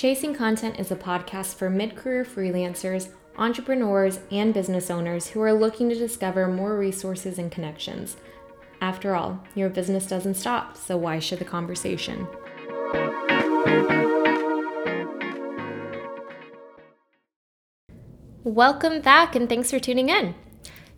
[0.00, 5.52] Chasing Content is a podcast for mid career freelancers, entrepreneurs, and business owners who are
[5.52, 8.16] looking to discover more resources and connections.
[8.80, 12.26] After all, your business doesn't stop, so why should the conversation?
[18.42, 20.34] Welcome back, and thanks for tuning in.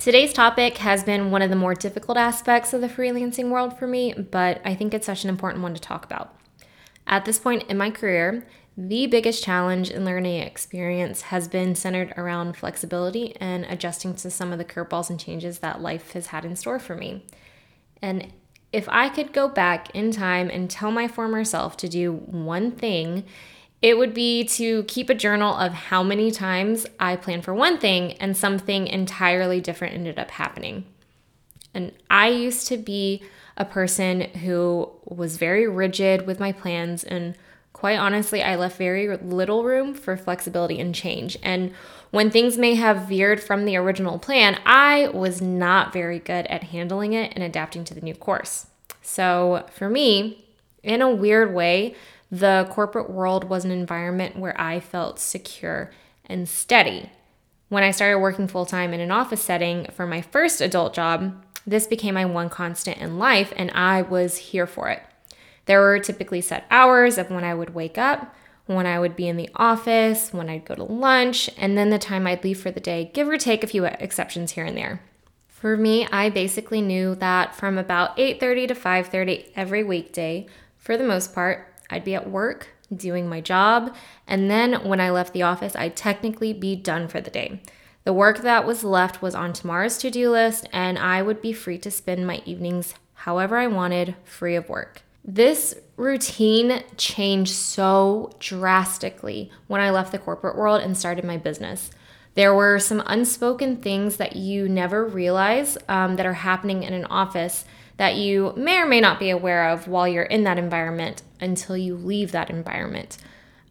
[0.00, 3.86] Today's topic has been one of the more difficult aspects of the freelancing world for
[3.86, 6.34] me, but I think it's such an important one to talk about.
[7.06, 8.44] At this point in my career,
[8.80, 14.52] the biggest challenge in learning experience has been centered around flexibility and adjusting to some
[14.52, 17.26] of the curveballs and changes that life has had in store for me.
[18.00, 18.32] And
[18.72, 22.70] if I could go back in time and tell my former self to do one
[22.70, 23.24] thing,
[23.82, 27.78] it would be to keep a journal of how many times I planned for one
[27.78, 30.84] thing and something entirely different ended up happening.
[31.74, 33.24] And I used to be
[33.56, 37.36] a person who was very rigid with my plans and
[37.78, 41.38] quite honestly, I left very little room for flexibility and change.
[41.44, 41.72] And
[42.10, 46.64] when things may have veered from the original plan, I was not very good at
[46.64, 48.66] handling it and adapting to the new course.
[49.00, 50.44] So for me,
[50.82, 51.94] in a weird way,
[52.32, 55.92] the corporate world was an environment where I felt secure
[56.26, 57.10] and steady.
[57.68, 61.44] When I started working full time in an office setting for my first adult job,
[61.64, 65.02] this became my one constant in life, and I was here for it.
[65.68, 69.28] There were typically set hours of when I would wake up, when I would be
[69.28, 72.70] in the office, when I'd go to lunch, and then the time I'd leave for
[72.70, 75.02] the day, give or take a few exceptions here and there.
[75.46, 80.46] For me, I basically knew that from about 8:30 to 5:30 every weekday,
[80.78, 83.94] for the most part, I'd be at work doing my job,
[84.26, 87.60] and then when I left the office, I'd technically be done for the day.
[88.04, 91.52] The work that was left was on tomorrow's to do list, and I would be
[91.52, 95.02] free to spend my evenings however I wanted, free of work.
[95.30, 101.90] This routine changed so drastically when I left the corporate world and started my business.
[102.32, 107.04] There were some unspoken things that you never realize um, that are happening in an
[107.04, 107.66] office
[107.98, 111.76] that you may or may not be aware of while you're in that environment until
[111.76, 113.18] you leave that environment.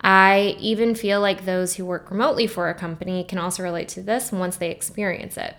[0.00, 4.02] I even feel like those who work remotely for a company can also relate to
[4.02, 5.54] this once they experience it.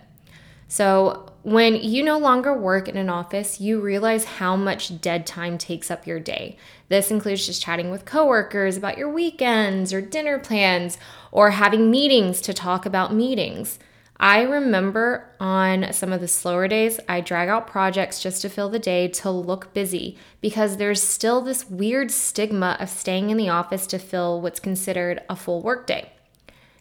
[0.68, 5.56] So, when you no longer work in an office, you realize how much dead time
[5.56, 6.56] takes up your day.
[6.88, 10.98] This includes just chatting with coworkers about your weekends or dinner plans
[11.30, 13.78] or having meetings to talk about meetings.
[14.18, 18.68] I remember on some of the slower days, I drag out projects just to fill
[18.68, 23.50] the day to look busy because there's still this weird stigma of staying in the
[23.50, 26.10] office to fill what's considered a full workday.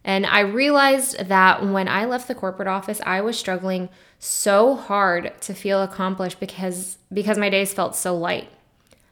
[0.06, 3.90] And I realized that when I left the corporate office, I was struggling
[4.20, 8.48] so hard to feel accomplished because because my days felt so light.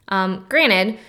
[0.07, 0.99] Um, granted,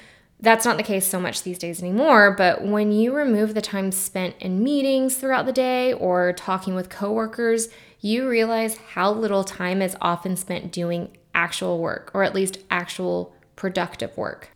[0.41, 3.93] that's not the case so much these days anymore, but when you remove the time
[3.93, 7.69] spent in meetings throughout the day or talking with coworkers,
[8.01, 13.35] you realize how little time is often spent doing actual work, or at least actual
[13.55, 14.51] productive work.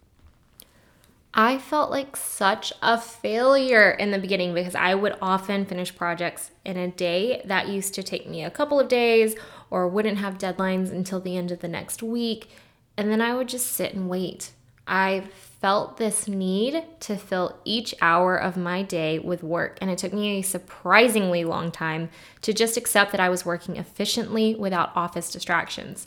[1.35, 6.51] I felt like such a failure in the beginning because I would often finish projects
[6.65, 9.37] in a day that used to take me a couple of days
[9.71, 12.49] or wouldn't have deadlines until the end of the next week.
[12.97, 14.53] And then I would just sit and wait.
[14.87, 15.25] I
[15.61, 20.15] felt this need to fill each hour of my day with work, and it took
[20.15, 22.09] me a surprisingly long time
[22.43, 26.07] to just accept that I was working efficiently without office distractions.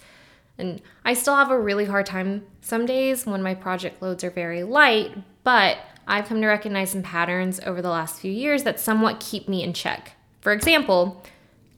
[0.58, 4.32] And I still have a really hard time some days when my project loads are
[4.32, 8.80] very light, but I've come to recognize some patterns over the last few years that
[8.80, 10.14] somewhat keep me in check.
[10.42, 11.24] For example,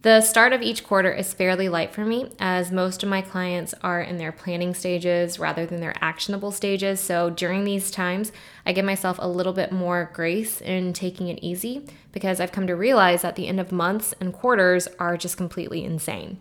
[0.04, 3.74] the start of each quarter is fairly light for me, as most of my clients
[3.84, 7.00] are in their planning stages rather than their actionable stages.
[7.00, 8.34] So during these times,
[8.66, 12.68] I give myself a little bit more grace in taking it easy because I've come
[12.68, 16.38] to realize that the end of months and quarters are just completely insane.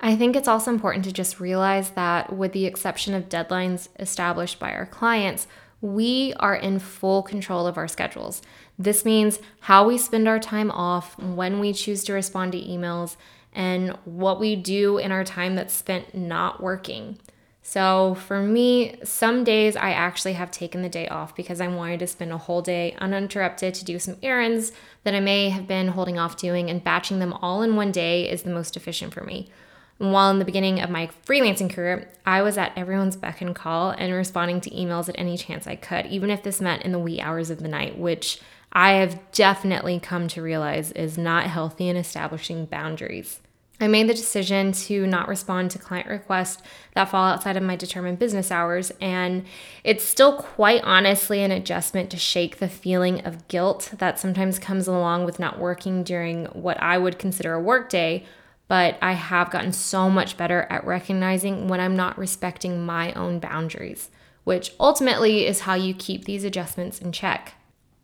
[0.00, 4.58] I think it's also important to just realize that, with the exception of deadlines established
[4.58, 5.48] by our clients,
[5.80, 8.42] we are in full control of our schedules.
[8.78, 13.16] This means how we spend our time off, when we choose to respond to emails,
[13.52, 17.18] and what we do in our time that's spent not working.
[17.62, 22.00] So, for me, some days I actually have taken the day off because I wanted
[22.00, 24.72] to spend a whole day uninterrupted to do some errands
[25.02, 28.30] that I may have been holding off doing, and batching them all in one day
[28.30, 29.48] is the most efficient for me.
[29.98, 33.90] While in the beginning of my freelancing career, I was at everyone's beck and call
[33.90, 37.00] and responding to emails at any chance I could, even if this meant in the
[37.00, 38.40] wee hours of the night, which
[38.72, 43.40] I have definitely come to realize is not healthy in establishing boundaries.
[43.80, 46.62] I made the decision to not respond to client requests
[46.94, 48.90] that fall outside of my determined business hours.
[49.00, 49.44] And
[49.84, 54.88] it's still quite honestly an adjustment to shake the feeling of guilt that sometimes comes
[54.88, 58.24] along with not working during what I would consider a workday.
[58.68, 63.40] But I have gotten so much better at recognizing when I'm not respecting my own
[63.40, 64.10] boundaries,
[64.44, 67.54] which ultimately is how you keep these adjustments in check.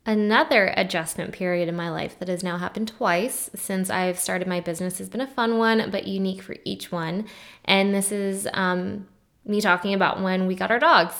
[0.06, 4.60] Another adjustment period in my life that has now happened twice since I've started my
[4.60, 7.26] business has been a fun one, but unique for each one.
[7.64, 9.06] And this is um,
[9.46, 11.14] me talking about when we got our dogs.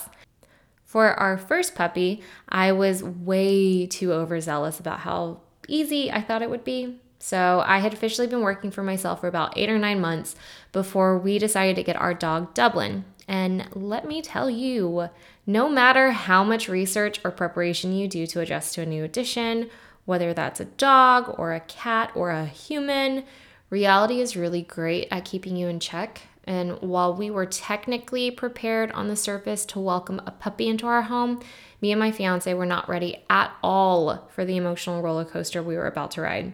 [0.83, 6.49] For our first puppy, I was way too overzealous about how easy I thought it
[6.49, 7.01] would be.
[7.25, 10.35] So I had officially been working for myself for about eight or nine months
[10.71, 13.03] before we decided to get our dog Dublin.
[13.27, 15.09] And let me tell you,
[15.47, 19.71] no matter how much research or preparation you do to adjust to a new addition,
[20.05, 23.23] whether that's a dog or a cat or a human,
[23.71, 26.21] reality is really great at keeping you in check.
[26.43, 31.01] And while we were technically prepared on the surface to welcome a puppy into our
[31.01, 31.41] home,
[31.81, 35.75] me and my fiance were not ready at all for the emotional roller coaster we
[35.75, 36.53] were about to ride.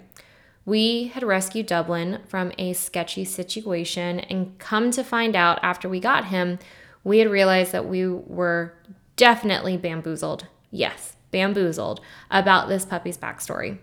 [0.66, 6.00] We had rescued Dublin from a sketchy situation, and come to find out after we
[6.00, 6.60] got him,
[7.04, 8.74] we had realized that we were
[9.16, 10.48] definitely bamboozled.
[10.70, 12.00] Yes, bamboozled
[12.30, 13.80] about this puppy's backstory.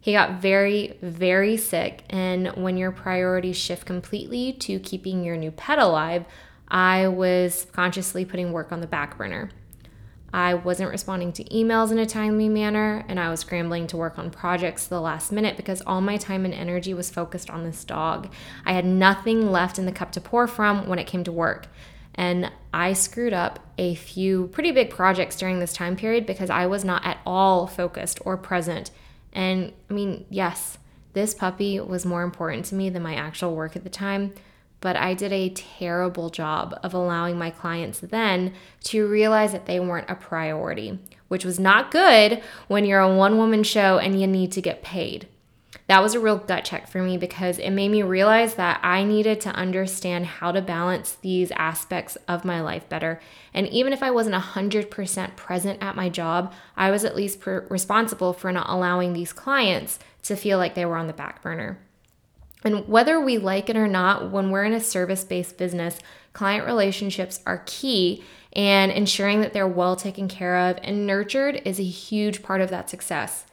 [0.00, 5.50] He got very, very sick, and when your priorities shift completely to keeping your new
[5.50, 6.24] pet alive,
[6.68, 9.50] I was consciously putting work on the back burner.
[10.32, 14.18] I wasn't responding to emails in a timely manner, and I was scrambling to work
[14.18, 17.84] on projects the last minute because all my time and energy was focused on this
[17.84, 18.32] dog.
[18.64, 21.66] I had nothing left in the cup to pour from when it came to work.
[22.14, 26.66] And I screwed up a few pretty big projects during this time period because I
[26.66, 28.90] was not at all focused or present.
[29.32, 30.78] And I mean, yes,
[31.12, 34.32] this puppy was more important to me than my actual work at the time
[34.80, 38.54] but I did a terrible job of allowing my clients then
[38.84, 40.98] to realize that they weren't a priority,
[41.28, 44.82] which was not good when you're a one woman show and you need to get
[44.82, 45.28] paid.
[45.90, 49.02] That was a real gut check for me because it made me realize that I
[49.02, 53.20] needed to understand how to balance these aspects of my life better.
[53.52, 57.66] And even if I wasn't 100% present at my job, I was at least per-
[57.68, 61.80] responsible for not allowing these clients to feel like they were on the back burner.
[62.64, 65.98] And whether we like it or not, when we're in a service based business,
[66.32, 68.22] client relationships are key,
[68.52, 72.70] and ensuring that they're well taken care of and nurtured is a huge part of
[72.70, 73.44] that success.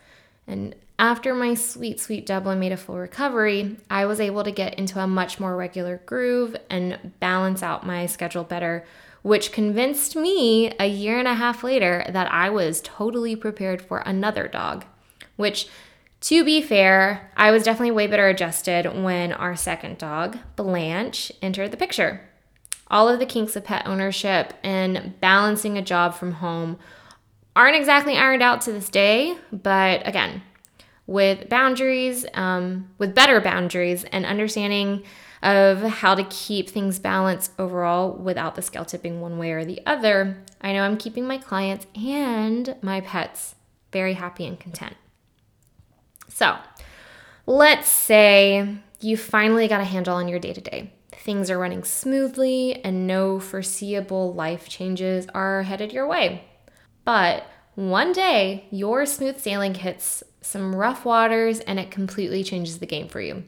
[0.48, 4.74] And after my sweet, sweet Dublin made a full recovery, I was able to get
[4.76, 8.84] into a much more regular groove and balance out my schedule better,
[9.22, 14.00] which convinced me a year and a half later that I was totally prepared for
[14.00, 14.86] another dog,
[15.36, 15.68] which
[16.22, 21.72] to be fair, I was definitely way better adjusted when our second dog, Blanche, entered
[21.72, 22.22] the picture.
[22.90, 26.78] All of the kinks of pet ownership and balancing a job from home
[27.56, 30.42] aren't exactly ironed out to this day, but again,
[31.06, 35.04] with boundaries, um, with better boundaries, and understanding
[35.42, 39.82] of how to keep things balanced overall without the scale tipping one way or the
[39.86, 43.56] other, I know I'm keeping my clients and my pets
[43.92, 44.96] very happy and content.
[46.38, 46.56] So
[47.48, 50.94] let's say you finally got a handle on your day to day.
[51.12, 56.44] Things are running smoothly and no foreseeable life changes are headed your way.
[57.06, 62.86] But one day, your smooth sailing hits some rough waters and it completely changes the
[62.86, 63.44] game for you.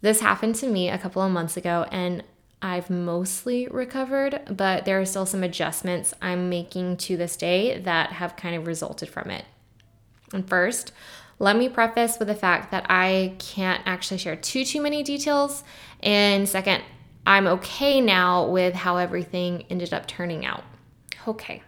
[0.00, 2.24] This happened to me a couple of months ago and
[2.60, 8.10] I've mostly recovered, but there are still some adjustments I'm making to this day that
[8.14, 9.44] have kind of resulted from it.
[10.32, 10.92] And first,
[11.42, 15.64] let me preface with the fact that I can't actually share too too many details.
[16.00, 16.84] And second,
[17.26, 20.62] I'm okay now with how everything ended up turning out.
[21.26, 21.64] Okay.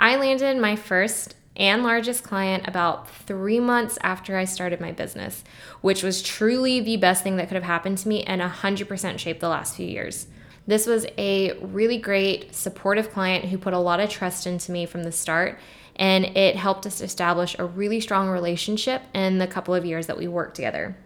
[0.00, 5.44] I landed my first and largest client about three months after I started my business,
[5.82, 9.40] which was truly the best thing that could have happened to me and 100% shaped
[9.40, 10.28] the last few years.
[10.66, 14.86] This was a really great, supportive client who put a lot of trust into me
[14.86, 15.58] from the start
[15.96, 20.18] and it helped us establish a really strong relationship in the couple of years that
[20.18, 20.96] we worked together.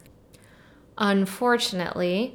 [0.97, 2.35] Unfortunately,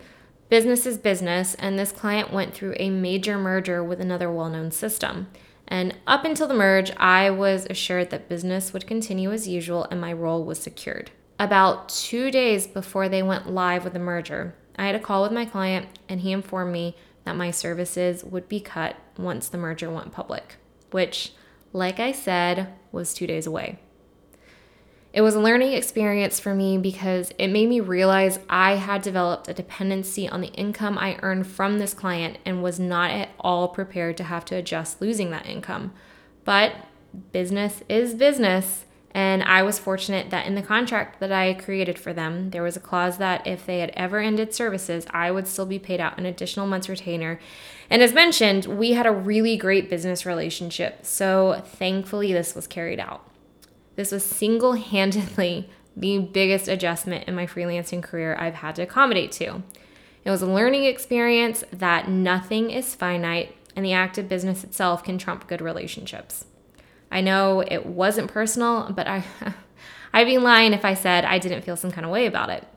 [0.50, 4.72] business is business, and this client went through a major merger with another well known
[4.72, 5.27] system.
[5.67, 10.00] And up until the merge, I was assured that business would continue as usual and
[10.00, 11.12] my role was secured.
[11.39, 15.31] About two days before they went live with the merger, I had a call with
[15.31, 16.95] my client, and he informed me
[17.25, 20.55] that my services would be cut once the merger went public,
[20.91, 21.33] which
[21.74, 23.80] like I said, was two days away.
[25.12, 29.48] It was a learning experience for me because it made me realize I had developed
[29.48, 33.68] a dependency on the income I earned from this client and was not at all
[33.68, 35.94] prepared to have to adjust losing that income.
[36.46, 36.75] But
[37.32, 38.86] business is business.
[39.13, 42.75] And I was fortunate that in the contract that I created for them, there was
[42.75, 46.17] a clause that if they had ever ended services, I would still be paid out
[46.17, 47.39] an additional month's retainer.
[47.91, 51.05] And as mentioned, we had a really great business relationship.
[51.05, 53.29] So thankfully, this was carried out.
[53.96, 59.32] This was single handedly the biggest adjustment in my freelancing career I've had to accommodate
[59.34, 59.62] to.
[60.25, 65.03] It was a learning experience that nothing is finite, and the act of business itself
[65.03, 66.46] can trump good relationships.
[67.13, 69.24] I know it wasn't personal, but I,
[70.13, 72.67] I'd be lying if I said I didn't feel some kind of way about it.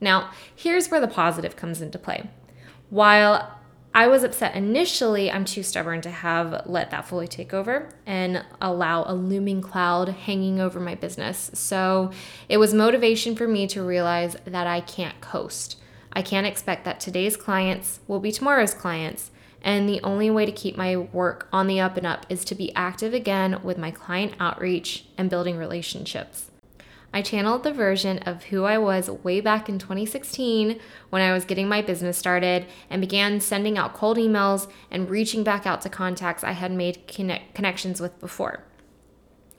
[0.00, 2.28] Now, here's where the positive comes into play.
[2.90, 3.58] While
[3.94, 8.44] I was upset initially, I'm too stubborn to have let that fully take over and
[8.60, 11.52] allow a looming cloud hanging over my business.
[11.54, 12.10] So
[12.48, 15.76] it was motivation for me to realize that I can't coast.
[16.12, 19.30] I can't expect that today's clients will be tomorrow's clients.
[19.64, 22.54] And the only way to keep my work on the up and up is to
[22.54, 26.50] be active again with my client outreach and building relationships.
[27.14, 31.46] I channeled the version of who I was way back in 2016 when I was
[31.46, 35.88] getting my business started and began sending out cold emails and reaching back out to
[35.88, 38.64] contacts I had made connect- connections with before.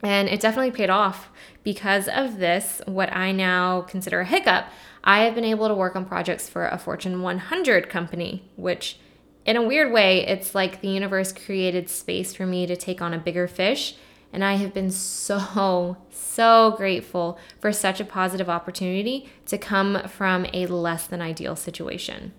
[0.04, 1.30] And it definitely paid off.
[1.64, 4.66] Because of this, what I now consider a hiccup,
[5.04, 9.00] I have been able to work on projects for a Fortune 100 company, which
[9.46, 13.14] in a weird way, it's like the universe created space for me to take on
[13.14, 13.96] a bigger fish.
[14.34, 20.48] And I have been so, so grateful for such a positive opportunity to come from
[20.52, 22.34] a less than ideal situation.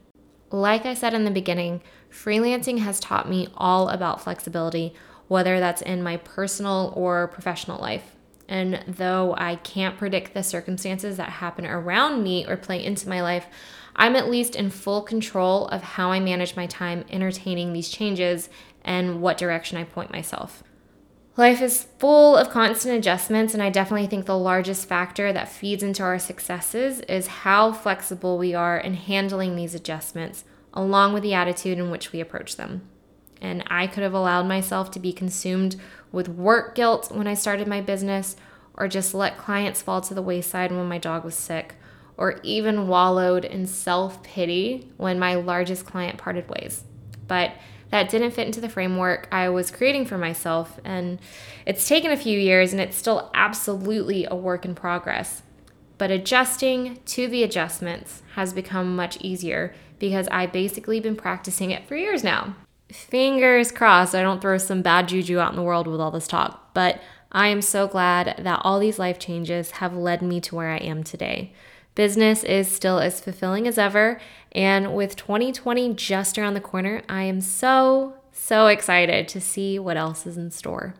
[0.51, 4.93] Like I said in the beginning, freelancing has taught me all about flexibility,
[5.29, 8.16] whether that's in my personal or professional life.
[8.49, 13.21] And though I can't predict the circumstances that happen around me or play into my
[13.21, 13.47] life,
[13.97, 18.49] I'm at least in full control of how I manage my time entertaining these changes
[18.85, 20.63] and what direction I point myself.
[21.37, 25.83] Life is full of constant adjustments, and I definitely think the largest factor that feeds
[25.83, 31.35] into our successes is how flexible we are in handling these adjustments, along with the
[31.35, 32.89] attitude in which we approach them.
[33.41, 35.77] And I could have allowed myself to be consumed
[36.13, 38.37] with work guilt when I started my business,
[38.75, 41.75] or just let clients fall to the wayside when my dog was sick,
[42.17, 46.85] or even wallowed in self pity when my largest client parted ways.
[47.29, 47.53] But
[47.91, 51.19] that didn't fit into the framework I was creating for myself, and
[51.65, 55.43] it's taken a few years and it's still absolutely a work in progress.
[55.99, 61.87] But adjusting to the adjustments has become much easier because I've basically been practicing it
[61.87, 62.55] for years now.
[62.91, 66.29] Fingers crossed I don't throw some bad juju out in the world with all this
[66.29, 67.01] talk, but
[67.33, 70.79] I am so glad that all these life changes have led me to where I
[70.79, 71.53] am today.
[71.97, 74.21] Business is still as fulfilling as ever.
[74.53, 79.97] And with 2020 just around the corner, I am so, so excited to see what
[79.97, 80.95] else is in store.